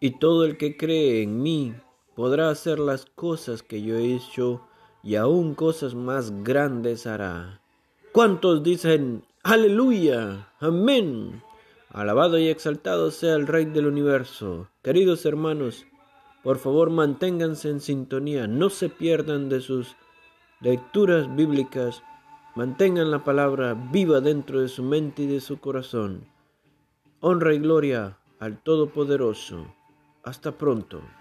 y 0.00 0.12
todo 0.12 0.44
el 0.44 0.56
que 0.56 0.76
cree 0.76 1.22
en 1.22 1.42
mí 1.42 1.74
podrá 2.16 2.48
hacer 2.48 2.78
las 2.78 3.04
cosas 3.04 3.62
que 3.62 3.82
yo 3.82 3.96
he 3.96 4.14
hecho 4.14 4.62
y 5.02 5.16
aún 5.16 5.54
cosas 5.54 5.94
más 5.94 6.42
grandes 6.42 7.06
hará. 7.06 7.60
¿Cuántos 8.12 8.62
dicen 8.62 9.24
aleluya? 9.42 10.48
Amén. 10.58 11.42
Alabado 11.90 12.38
y 12.38 12.48
exaltado 12.48 13.10
sea 13.10 13.34
el 13.34 13.46
Rey 13.46 13.66
del 13.66 13.86
universo. 13.86 14.68
Queridos 14.82 15.26
hermanos, 15.26 15.86
por 16.42 16.58
favor 16.58 16.88
manténganse 16.90 17.68
en 17.68 17.80
sintonía, 17.80 18.46
no 18.46 18.70
se 18.70 18.88
pierdan 18.88 19.48
de 19.48 19.60
sus 19.60 19.96
lecturas 20.60 21.34
bíblicas, 21.34 22.02
mantengan 22.54 23.10
la 23.10 23.24
palabra 23.24 23.74
viva 23.92 24.20
dentro 24.20 24.60
de 24.60 24.68
su 24.68 24.82
mente 24.82 25.22
y 25.22 25.26
de 25.26 25.40
su 25.40 25.58
corazón. 25.58 26.26
Honra 27.20 27.54
y 27.54 27.58
gloria 27.58 28.18
al 28.38 28.62
Todopoderoso. 28.62 29.66
Hasta 30.22 30.52
pronto. 30.52 31.19